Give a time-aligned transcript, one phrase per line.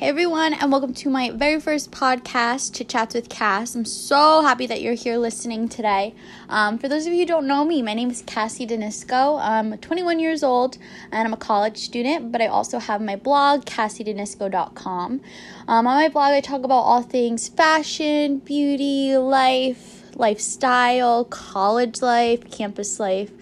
[0.00, 3.74] Hey everyone, and welcome to my very first podcast, Chit Chats with Cass.
[3.74, 6.14] I'm so happy that you're here listening today.
[6.48, 9.38] Um, for those of you who don't know me, my name is Cassie Denisco.
[9.38, 10.78] I'm 21 years old
[11.12, 15.20] and I'm a college student, but I also have my blog, cassiedenisco.com.
[15.68, 22.50] Um, on my blog, I talk about all things fashion, beauty, life, lifestyle, college life,
[22.50, 23.32] campus life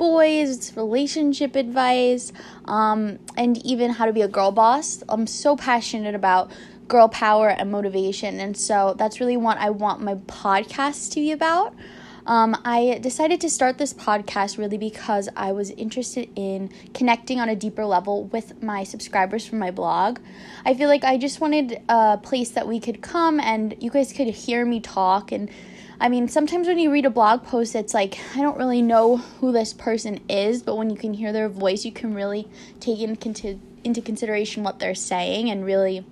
[0.00, 2.32] boys, relationship advice,
[2.64, 5.04] um, and even how to be a girl boss.
[5.10, 6.50] I'm so passionate about
[6.88, 11.32] girl power and motivation, and so that's really what I want my podcast to be
[11.32, 11.74] about.
[12.26, 17.50] Um, I decided to start this podcast really because I was interested in connecting on
[17.50, 20.18] a deeper level with my subscribers from my blog.
[20.64, 24.14] I feel like I just wanted a place that we could come and you guys
[24.14, 25.50] could hear me talk and
[26.00, 29.18] I mean, sometimes when you read a blog post, it's like, I don't really know
[29.18, 32.48] who this person is, but when you can hear their voice, you can really
[32.80, 36.06] take into, into consideration what they're saying and really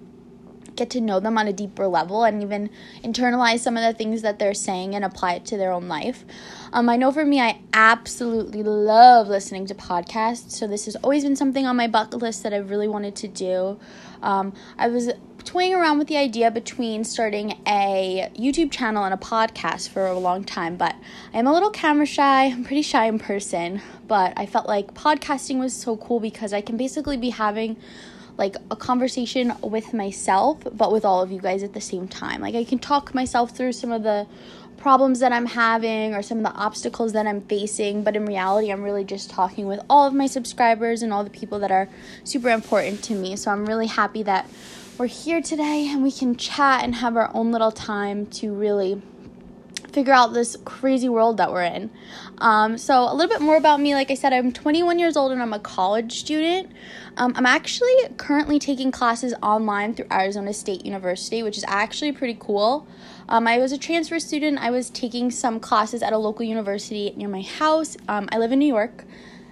[0.77, 2.71] get to know them on a deeper level and even
[3.03, 6.25] internalize some of the things that they're saying and apply it to their own life.
[6.73, 11.25] Um, I know for me, I absolutely love listening to podcasts, so this has always
[11.25, 13.81] been something on my bucket list that I've really wanted to do.
[14.23, 15.11] Um, I was
[15.49, 20.19] toying around with the idea between starting a YouTube channel and a podcast for a
[20.19, 20.95] long time, but
[21.33, 22.45] I'm a little camera shy.
[22.45, 26.61] I'm pretty shy in person, but I felt like podcasting was so cool because I
[26.61, 27.79] can basically be having
[28.37, 32.43] like a conversation with myself, but with all of you guys at the same time.
[32.43, 34.27] Like I can talk myself through some of the
[34.77, 38.71] problems that I'm having or some of the obstacles that I'm facing, but in reality,
[38.71, 41.89] I'm really just talking with all of my subscribers and all the people that are
[42.23, 43.35] super important to me.
[43.35, 44.47] So I'm really happy that
[44.99, 49.01] we're here today and we can chat and have our own little time to really
[49.93, 51.89] figure out this crazy world that we're in.
[52.39, 53.95] Um, so, a little bit more about me.
[53.95, 56.73] Like I said, I'm 21 years old and I'm a college student.
[57.17, 62.37] Um, I'm actually currently taking classes online through Arizona State University, which is actually pretty
[62.39, 62.87] cool.
[63.29, 64.59] Um, I was a transfer student.
[64.59, 67.97] I was taking some classes at a local university near my house.
[68.09, 69.05] Um, I live in New York,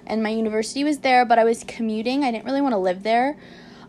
[0.08, 2.24] and my university was there, but I was commuting.
[2.24, 3.36] I didn't really want to live there.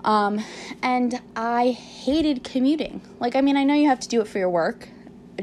[0.07, 0.43] Um,
[0.81, 3.01] and I hated commuting.
[3.19, 4.87] Like, I mean, I know you have to do it for your work,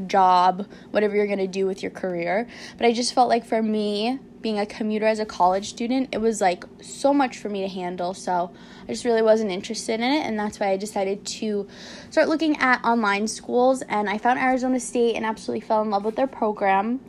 [0.07, 3.61] job, whatever you're going to do with your career, but I just felt like for
[3.61, 7.61] me, being a commuter as a college student, it was like so much for me
[7.61, 8.13] to handle.
[8.13, 8.51] So
[8.83, 10.25] I just really wasn't interested in it.
[10.25, 11.67] And that's why I decided to
[12.11, 13.81] start looking at online schools.
[13.83, 16.99] And I found Arizona State and absolutely fell in love with their program.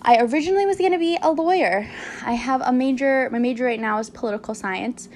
[0.00, 1.86] I originally was going to be a lawyer.
[2.24, 5.10] I have a major, my major right now is political science.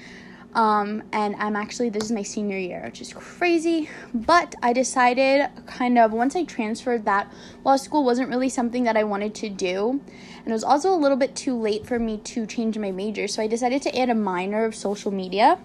[0.55, 3.89] Um, and I'm actually, this is my senior year, which is crazy.
[4.13, 7.31] But I decided, kind of, once I transferred, that
[7.65, 9.99] law school wasn't really something that I wanted to do.
[10.39, 13.27] And it was also a little bit too late for me to change my major.
[13.27, 15.59] So I decided to add a minor of social media.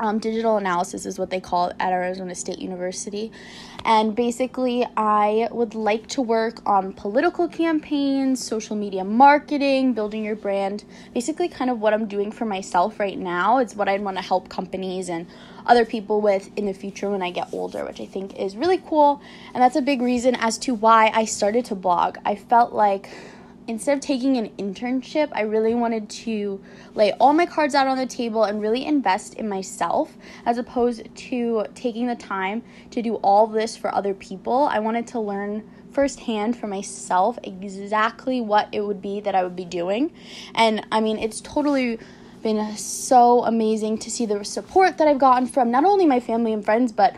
[0.00, 3.30] Um, digital analysis is what they call it at Arizona State University.
[3.84, 10.36] And basically, I would like to work on political campaigns, social media marketing, building your
[10.36, 10.84] brand.
[11.12, 13.58] Basically, kind of what I'm doing for myself right now.
[13.58, 15.26] It's what I'd want to help companies and
[15.66, 18.78] other people with in the future when I get older, which I think is really
[18.78, 19.20] cool.
[19.52, 22.16] And that's a big reason as to why I started to blog.
[22.24, 23.10] I felt like
[23.70, 26.60] instead of taking an internship, I really wanted to
[26.94, 31.14] lay all my cards out on the table and really invest in myself as opposed
[31.14, 34.68] to taking the time to do all this for other people.
[34.70, 39.56] I wanted to learn firsthand for myself exactly what it would be that I would
[39.56, 40.12] be doing.
[40.54, 41.98] And I mean, it's totally
[42.42, 46.52] been so amazing to see the support that I've gotten from not only my family
[46.52, 47.14] and friends, but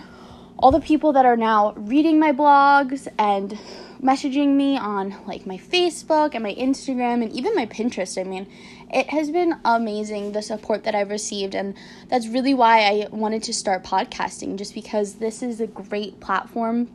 [0.62, 3.58] all the people that are now reading my blogs and
[4.00, 8.18] messaging me on like my Facebook and my Instagram and even my Pinterest.
[8.18, 8.46] I mean,
[8.88, 11.74] it has been amazing the support that I've received and
[12.08, 16.88] that's really why I wanted to start podcasting just because this is a great platform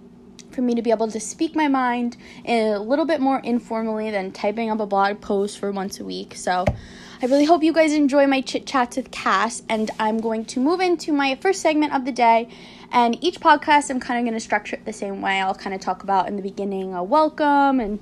[0.51, 4.31] for me to be able to speak my mind a little bit more informally than
[4.31, 6.35] typing up a blog post for once a week.
[6.35, 6.63] So,
[7.19, 10.59] I really hope you guys enjoy my chit chats with Cass, and I'm going to
[10.59, 12.47] move into my first segment of the day.
[12.92, 15.41] And each podcast, I'm kind of going to structure it the same way.
[15.41, 18.00] I'll kind of talk about in the beginning a welcome and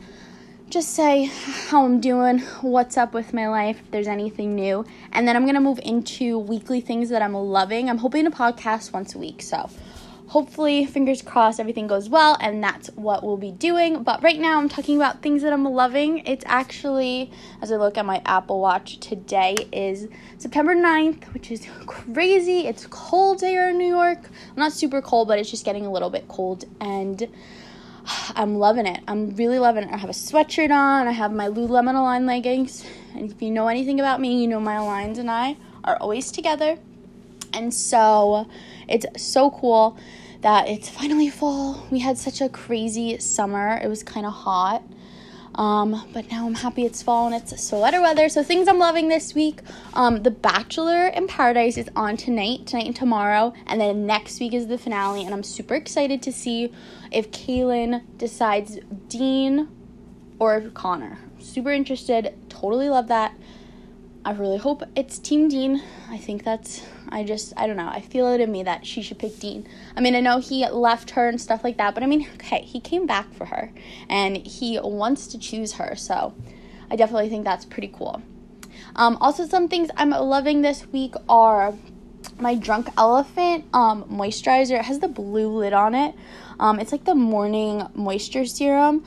[0.70, 1.26] just say
[1.70, 4.86] how I'm doing, what's up with my life, if there's anything new.
[5.12, 7.90] And then I'm going to move into weekly things that I'm loving.
[7.90, 9.42] I'm hoping to podcast once a week.
[9.42, 9.70] So
[10.28, 14.04] hopefully, fingers crossed, everything goes well, and that's what we'll be doing.
[14.04, 16.20] But right now, I'm talking about things that I'm loving.
[16.20, 17.32] It's actually,
[17.62, 20.08] as I look at my Apple Watch, today is
[20.38, 22.68] September 9th, which is crazy.
[22.68, 24.30] It's cold here in New York.
[24.50, 27.28] I'm Not super cold, but it's just getting a little bit cold, and
[28.36, 29.02] I'm loving it.
[29.08, 29.94] I'm really loving it.
[29.94, 33.68] I have a sweatshirt on, I have my Lululemon Align leggings, and if you know
[33.68, 36.78] anything about me, you know my Aligns and I are always together.
[37.56, 38.48] And so
[38.88, 39.98] It's so cool
[40.42, 41.86] that it's finally fall.
[41.90, 43.80] We had such a crazy summer.
[43.84, 44.84] It was kind of hot.
[45.56, 48.28] Um, but now I'm happy it's fall and it's sweater weather.
[48.28, 49.62] So things I'm loving this week.
[49.94, 54.54] Um, the Bachelor in Paradise is on tonight, tonight and tomorrow, and then next week
[54.54, 55.24] is the finale.
[55.24, 56.74] And I'm super excited to see
[57.10, 59.70] if Caelynn decides Dean
[60.40, 61.20] or Connor.
[61.40, 62.36] Super interested.
[62.50, 63.34] Totally love that.
[64.26, 65.84] I really hope it's Team Dean.
[66.10, 67.88] I think that's, I just, I don't know.
[67.88, 69.68] I feel it in me that she should pick Dean.
[69.96, 72.64] I mean, I know he left her and stuff like that, but I mean, okay,
[72.64, 73.72] he came back for her
[74.10, 75.96] and he wants to choose her.
[75.96, 76.34] So
[76.90, 78.24] I definitely think that's pretty cool.
[78.96, 81.76] Um, also, some things I'm loving this week are
[82.40, 84.80] my Drunk Elephant um, moisturizer.
[84.80, 86.16] It has the blue lid on it.
[86.60, 89.06] Um, it's like the morning moisture serum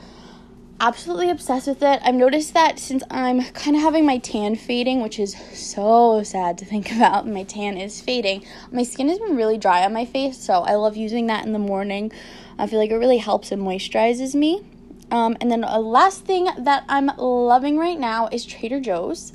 [0.79, 1.99] absolutely obsessed with it.
[2.03, 6.57] I've noticed that since I'm kind of having my tan fading, which is so sad
[6.59, 8.45] to think about, my tan is fading.
[8.71, 11.53] My skin has been really dry on my face, so I love using that in
[11.53, 12.11] the morning.
[12.57, 14.65] I feel like it really helps and moisturizes me.
[15.11, 19.33] Um, and then a last thing that I'm loving right now is Trader Joe's.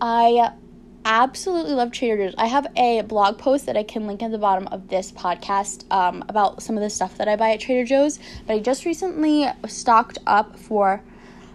[0.00, 0.52] I
[1.08, 2.34] absolutely love Trader Joe's.
[2.36, 5.90] I have a blog post that I can link at the bottom of this podcast
[5.90, 8.18] um, about some of the stuff that I buy at Trader Joe's.
[8.46, 11.02] But I just recently stocked up for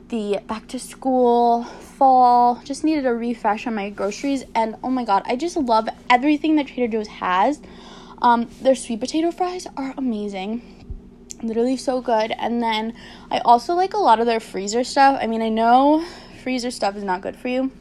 [0.10, 4.44] the back to school, fall, just needed a refresh on my groceries.
[4.56, 7.62] And oh my god, I just love everything that Trader Joe's has.
[8.24, 10.64] Um, their sweet potato fries are amazing.
[11.44, 12.34] Literally so good.
[12.40, 12.96] And then
[13.30, 15.20] I also like a lot of their freezer stuff.
[15.22, 16.04] I mean, I know
[16.42, 17.72] freezer stuff is not good for you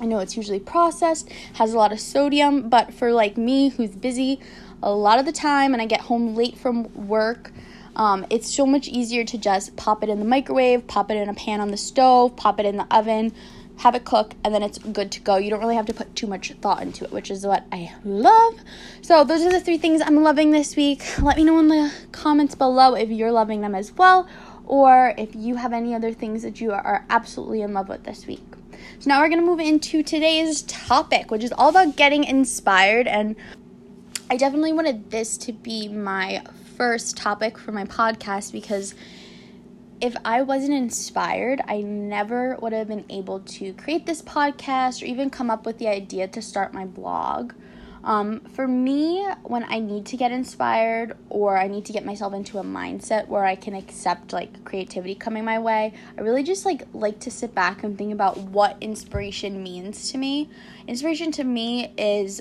[0.00, 3.90] I know it's usually processed, has a lot of sodium, but for like me who's
[3.90, 4.40] busy
[4.82, 7.50] a lot of the time and I get home late from work,
[7.96, 11.28] um, it's so much easier to just pop it in the microwave, pop it in
[11.28, 13.32] a pan on the stove, pop it in the oven,
[13.78, 15.36] have it cook, and then it's good to go.
[15.36, 17.92] You don't really have to put too much thought into it, which is what I
[18.04, 18.54] love.
[19.02, 21.02] So, those are the three things I'm loving this week.
[21.20, 24.28] Let me know in the comments below if you're loving them as well,
[24.64, 28.26] or if you have any other things that you are absolutely in love with this
[28.26, 28.42] week.
[28.98, 33.06] So now we're going to move into today's topic, which is all about getting inspired.
[33.06, 33.36] And
[34.30, 36.42] I definitely wanted this to be my
[36.76, 38.94] first topic for my podcast because
[40.00, 45.06] if I wasn't inspired, I never would have been able to create this podcast or
[45.06, 47.52] even come up with the idea to start my blog.
[48.04, 52.32] Um, for me, when I need to get inspired or I need to get myself
[52.32, 56.64] into a mindset where I can accept like creativity coming my way, I really just
[56.64, 60.48] like like to sit back and think about what inspiration means to me.
[60.86, 62.40] Inspiration to me is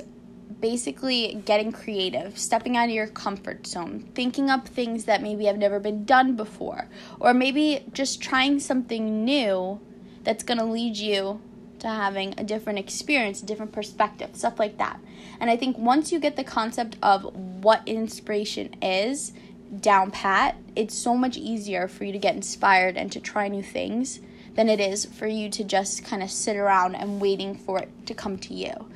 [0.59, 5.57] basically getting creative, stepping out of your comfort zone, thinking up things that maybe have
[5.57, 6.87] never been done before,
[7.19, 9.79] or maybe just trying something new
[10.23, 11.39] that's going to lead you
[11.79, 14.99] to having a different experience, a different perspective, stuff like that.
[15.39, 19.33] And I think once you get the concept of what inspiration is
[19.79, 23.63] down pat, it's so much easier for you to get inspired and to try new
[23.63, 24.19] things
[24.55, 27.89] than it is for you to just kind of sit around and waiting for it
[28.07, 28.89] to come to you.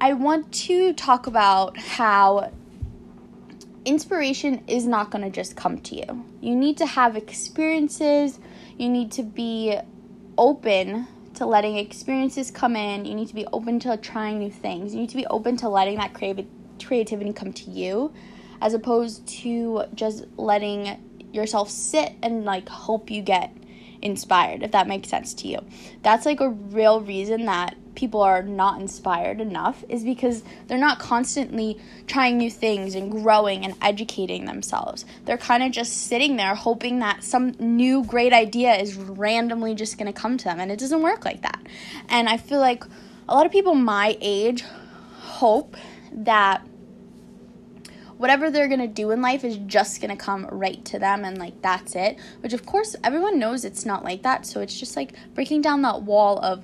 [0.00, 2.52] I want to talk about how
[3.84, 6.24] inspiration is not going to just come to you.
[6.40, 8.38] You need to have experiences,
[8.78, 9.76] you need to be
[10.38, 11.06] open
[11.40, 13.06] to letting experiences come in.
[13.06, 14.92] You need to be open to trying new things.
[14.92, 16.46] You need to be open to letting that creative
[16.84, 18.12] creativity come to you
[18.60, 20.98] as opposed to just letting
[21.32, 23.56] yourself sit and like hope you get
[24.02, 25.60] inspired if that makes sense to you.
[26.02, 30.98] That's like a real reason that people are not inspired enough is because they're not
[30.98, 35.04] constantly trying new things and growing and educating themselves.
[35.26, 39.98] They're kind of just sitting there hoping that some new great idea is randomly just
[39.98, 41.60] going to come to them and it doesn't work like that.
[42.08, 42.84] And I feel like
[43.28, 44.64] a lot of people my age
[45.18, 45.76] hope
[46.10, 46.66] that
[48.16, 51.24] whatever they're going to do in life is just going to come right to them
[51.24, 54.78] and like that's it which of course everyone knows it's not like that so it's
[54.78, 56.62] just like breaking down that wall of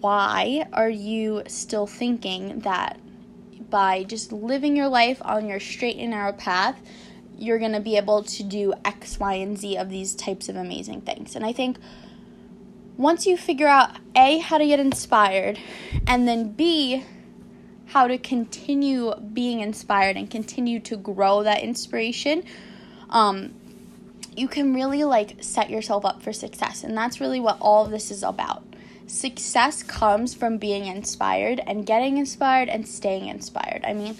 [0.00, 3.00] why are you still thinking that
[3.70, 6.80] by just living your life on your straight and narrow path,
[7.36, 10.56] you're going to be able to do X, Y, and Z of these types of
[10.56, 11.36] amazing things?
[11.36, 11.78] And I think
[12.96, 15.58] once you figure out A, how to get inspired,
[16.06, 17.04] and then B,
[17.86, 22.44] how to continue being inspired and continue to grow that inspiration,
[23.10, 23.54] um,
[24.36, 26.84] you can really like set yourself up for success.
[26.84, 28.67] And that's really what all of this is about
[29.08, 33.84] success comes from being inspired and getting inspired and staying inspired.
[33.84, 34.16] I mean,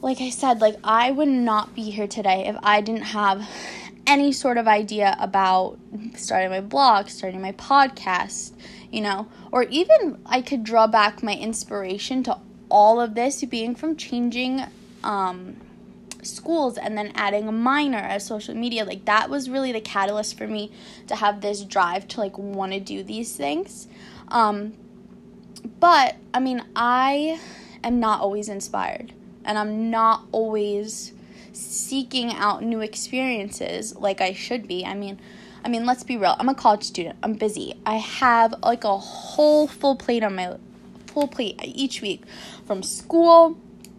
[0.00, 3.48] like I said, like I would not be here today if I didn't have
[4.06, 5.78] any sort of idea about
[6.16, 8.52] starting my blog, starting my podcast,
[8.90, 12.38] you know, or even I could draw back my inspiration to
[12.70, 14.62] all of this being from changing
[15.04, 15.56] um,
[16.28, 20.36] schools and then adding a minor as social media like that was really the catalyst
[20.36, 20.70] for me
[21.06, 23.88] to have this drive to like want to do these things
[24.28, 24.72] um,
[25.80, 27.40] but i mean i
[27.82, 29.12] am not always inspired
[29.44, 31.12] and i'm not always
[31.52, 35.18] seeking out new experiences like i should be i mean
[35.64, 36.36] I mean, let's be real.
[36.38, 37.18] I'm a college student.
[37.22, 37.74] I'm busy.
[37.84, 40.56] I have like a whole full plate on my
[41.08, 42.22] full plate each week
[42.64, 43.58] from school,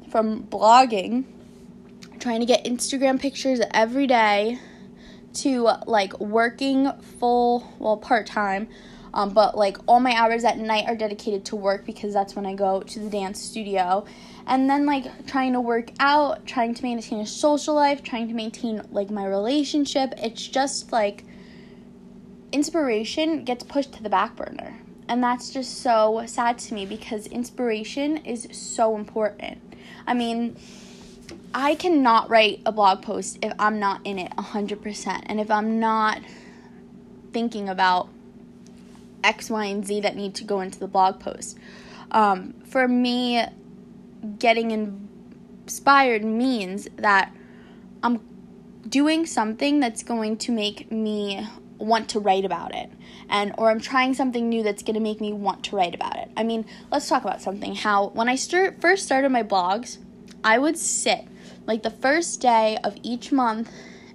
[0.10, 1.26] from blogging,
[2.20, 4.60] trying to get Instagram pictures every day
[5.34, 8.68] to like working full, well, part time.
[9.14, 12.46] Um, but like all my hours at night are dedicated to work because that's when
[12.46, 14.06] I go to the dance studio.
[14.46, 18.34] And then like trying to work out, trying to maintain a social life, trying to
[18.34, 20.14] maintain like my relationship.
[20.18, 21.24] It's just like
[22.52, 24.80] inspiration gets pushed to the back burner.
[25.08, 29.60] And that's just so sad to me because inspiration is so important.
[30.06, 30.56] I mean,
[31.54, 35.80] I cannot write a blog post if I'm not in it 100% and if I'm
[35.80, 36.22] not
[37.34, 38.10] thinking about
[39.24, 41.58] X, Y, and Z that need to go into the blog post.
[42.12, 43.44] Um, for me,
[44.38, 47.34] getting inspired means that
[48.04, 48.22] I'm
[48.88, 52.92] doing something that's going to make me want to write about it
[53.30, 56.18] and or I'm trying something new that's going to make me want to write about
[56.18, 56.30] it.
[56.36, 59.98] I mean, let's talk about something how when I start first started my blogs,
[60.44, 61.28] I would sit
[61.70, 63.72] like the first day of each month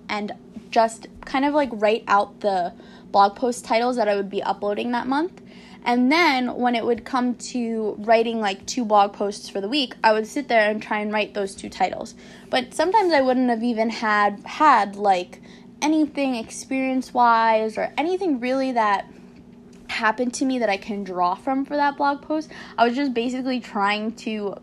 [0.08, 0.32] and
[0.70, 2.72] just kind of like write out the
[3.12, 5.40] blog post titles that I would be uploading that month.
[5.84, 9.94] And then when it would come to writing like two blog posts for the week,
[10.02, 12.16] I would sit there and try and write those two titles.
[12.50, 15.40] But sometimes I wouldn't have even had had like
[15.80, 19.06] anything experience wise or anything really that
[19.88, 22.50] happened to me that I can draw from for that blog post.
[22.76, 24.56] I was just basically trying to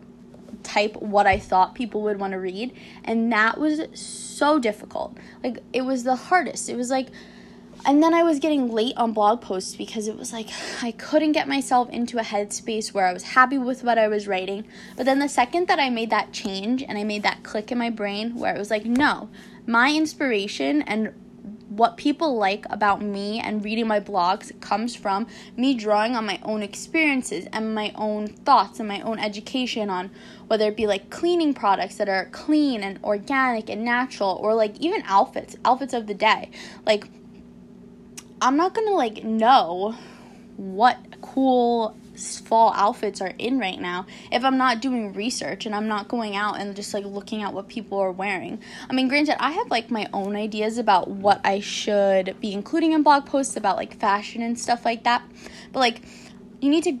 [0.62, 5.16] type what I thought people would want to read, and that was so difficult.
[5.42, 6.68] Like, it was the hardest.
[6.68, 7.08] It was like,
[7.84, 10.48] and then I was getting late on blog posts because it was like
[10.82, 14.28] I couldn't get myself into a headspace where I was happy with what I was
[14.28, 14.64] writing.
[14.96, 17.78] But then the second that I made that change and I made that click in
[17.78, 19.28] my brain where it was like, no,
[19.66, 21.12] my inspiration and
[21.76, 25.26] what people like about me and reading my blogs comes from
[25.56, 30.10] me drawing on my own experiences and my own thoughts and my own education on
[30.48, 34.78] whether it be like cleaning products that are clean and organic and natural or like
[34.80, 36.50] even outfits, outfits of the day.
[36.84, 37.08] Like
[38.42, 39.96] I'm not going to like know
[40.56, 45.88] what cool fall outfits are in right now if I'm not doing research and I'm
[45.88, 48.60] not going out and just like looking at what people are wearing.
[48.88, 52.92] I mean, granted, I have like my own ideas about what I should be including
[52.92, 55.22] in blog posts about like fashion and stuff like that.
[55.72, 56.02] But like,
[56.60, 56.92] you need to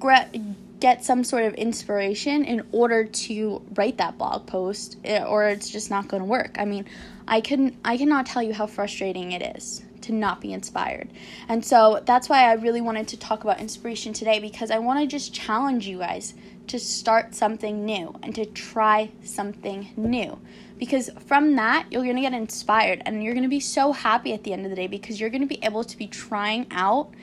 [0.82, 5.70] get some sort of inspiration in order to write that blog post eh, or it's
[5.70, 6.56] just not going to work.
[6.58, 6.86] I mean,
[7.28, 11.08] I can I cannot tell you how frustrating it is to not be inspired.
[11.48, 14.98] And so that's why I really wanted to talk about inspiration today because I want
[14.98, 16.34] to just challenge you guys
[16.66, 20.36] to start something new and to try something new.
[20.78, 24.32] Because from that, you're going to get inspired and you're going to be so happy
[24.32, 26.66] at the end of the day because you're going to be able to be trying
[26.72, 27.14] out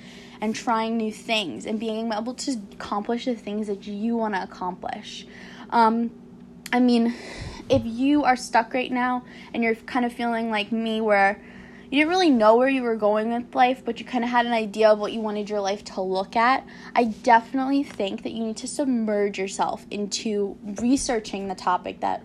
[0.41, 4.43] and trying new things and being able to accomplish the things that you want to
[4.43, 5.27] accomplish.
[5.69, 6.11] Um,
[6.71, 7.13] I mean,
[7.69, 11.41] if you are stuck right now and you're kind of feeling like me, where
[11.89, 14.45] you didn't really know where you were going with life, but you kind of had
[14.45, 16.65] an idea of what you wanted your life to look at,
[16.95, 22.23] I definitely think that you need to submerge yourself into researching the topic that,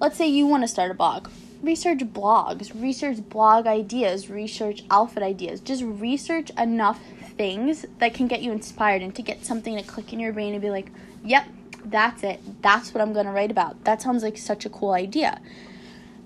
[0.00, 1.28] let's say, you want to start a blog.
[1.64, 5.60] Research blogs, research blog ideas, research outfit ideas.
[5.60, 7.00] Just research enough
[7.38, 10.52] things that can get you inspired and to get something to click in your brain
[10.52, 10.90] and be like,
[11.24, 11.46] yep,
[11.86, 12.40] that's it.
[12.60, 13.82] That's what I'm going to write about.
[13.84, 15.40] That sounds like such a cool idea.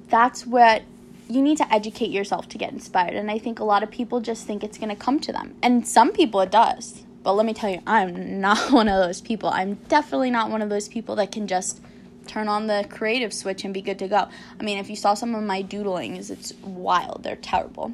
[0.08, 0.82] That's what
[1.28, 3.14] you need to educate yourself to get inspired.
[3.14, 5.54] And I think a lot of people just think it's going to come to them.
[5.62, 7.02] And some people it does.
[7.22, 9.50] But let me tell you, I'm not one of those people.
[9.50, 11.80] I'm definitely not one of those people that can just
[12.28, 14.28] turn on the creative switch and be good to go.
[14.58, 17.22] I mean, if you saw some of my doodlings, it's wild.
[17.22, 17.92] They're terrible.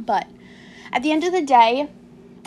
[0.00, 0.26] But
[0.92, 1.88] at the end of the day,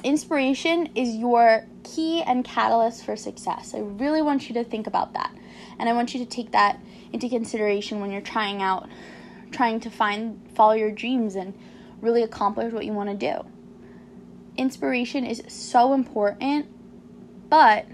[0.04, 3.74] inspiration is your key and catalyst for success.
[3.74, 5.34] I really want you to think about that.
[5.80, 6.80] And I want you to take that
[7.14, 8.90] into consideration when you're trying out
[9.52, 11.54] trying to find follow your dreams and
[12.00, 13.46] really accomplish what you want to do.
[14.58, 16.68] Inspiration is so important,
[17.50, 17.86] but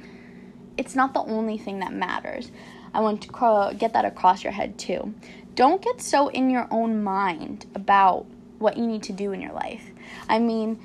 [0.77, 2.51] it's not the only thing that matters.
[2.93, 5.13] I want to get that across your head too.
[5.55, 8.25] Don't get so in your own mind about
[8.59, 9.85] what you need to do in your life.
[10.29, 10.79] I mean,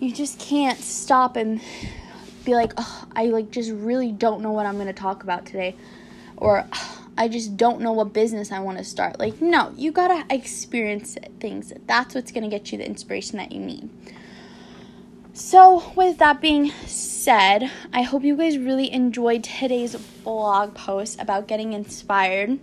[0.00, 1.60] you just can't stop and
[2.44, 5.46] be like, oh, I like just really don't know what I'm going to talk about
[5.46, 5.74] today.
[6.40, 6.66] or
[7.16, 9.18] I just don't know what business I want to start.
[9.18, 11.72] Like, no, you gotta experience things.
[11.86, 13.90] That's what's gonna get you the inspiration that you need.
[15.38, 21.46] So, with that being said, I hope you guys really enjoyed today's blog post about
[21.46, 22.58] getting inspired.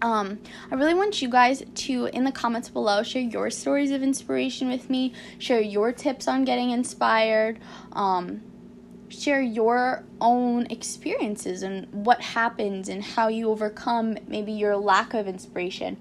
[0.00, 0.38] Um,
[0.70, 4.70] I really want you guys to, in the comments below, share your stories of inspiration
[4.70, 7.58] with me, share your tips on getting inspired.
[7.92, 8.40] Um,
[9.10, 15.28] share your own experiences and what happens and how you overcome maybe your lack of
[15.28, 15.98] inspiration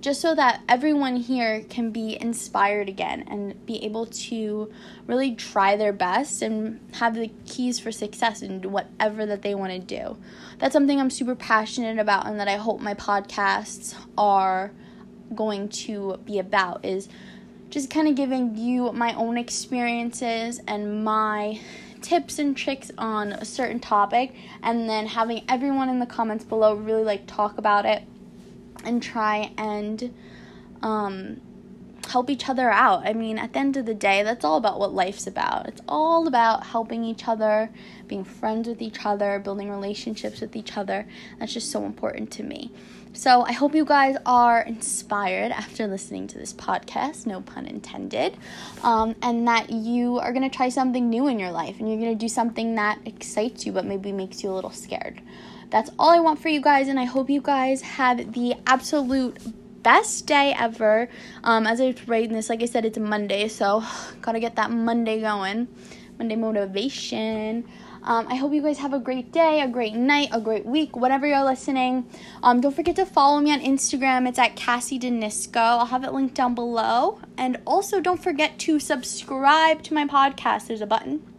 [0.00, 4.70] just so that everyone here can be inspired again and be able to
[5.06, 9.72] really try their best and have the keys for success in whatever that they want
[9.72, 10.16] to do.
[10.58, 14.70] That's something I'm super passionate about and that I hope my podcasts are
[15.34, 17.08] going to be about is
[17.70, 21.60] just kind of giving you my own experiences and my
[22.00, 26.74] tips and tricks on a certain topic and then having everyone in the comments below
[26.74, 28.02] really like talk about it
[28.86, 30.14] and try and
[30.82, 31.40] um,
[32.08, 33.06] help each other out.
[33.06, 35.66] I mean, at the end of the day, that's all about what life's about.
[35.66, 37.70] It's all about helping each other,
[38.06, 41.06] being friends with each other, building relationships with each other.
[41.38, 42.72] That's just so important to me.
[43.12, 48.36] So I hope you guys are inspired after listening to this podcast, no pun intended,
[48.82, 51.98] um, and that you are going to try something new in your life and you're
[51.98, 55.22] going to do something that excites you but maybe makes you a little scared.
[55.70, 59.38] That's all I want for you guys, and I hope you guys have the absolute
[59.82, 61.08] best day ever.
[61.44, 63.82] Um, as I was writing this, like I said, it's a Monday, so
[64.20, 65.68] gotta get that Monday going.
[66.18, 67.68] Monday motivation.
[68.02, 70.96] Um, I hope you guys have a great day, a great night, a great week,
[70.96, 72.08] whatever you're listening.
[72.42, 74.28] Um, don't forget to follow me on Instagram.
[74.28, 75.56] It's at Cassie Denisco.
[75.56, 77.20] I'll have it linked down below.
[77.36, 80.68] And also, don't forget to subscribe to my podcast.
[80.68, 81.35] There's a button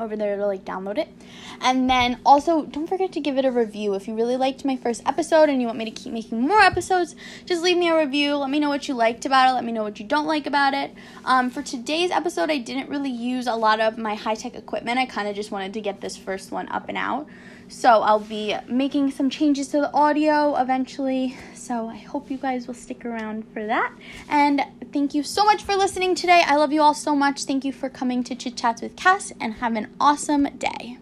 [0.00, 1.08] over there to like download it.
[1.60, 3.94] And then also don't forget to give it a review.
[3.94, 6.60] If you really liked my first episode and you want me to keep making more
[6.60, 7.14] episodes,
[7.46, 8.36] just leave me a review.
[8.36, 9.54] Let me know what you liked about it.
[9.54, 10.94] Let me know what you don't like about it.
[11.24, 14.98] Um, for today's episode, I didn't really use a lot of my high tech equipment.
[14.98, 17.26] I kind of just wanted to get this first one up and out.
[17.70, 21.36] So I'll be making some changes to the audio eventually.
[21.54, 23.94] So I hope you guys will stick around for that.
[24.28, 26.42] And thank you so much for listening today.
[26.44, 27.44] I love you all so much.
[27.44, 30.98] Thank you for coming to Chit Chats with Cass and have an awesome day.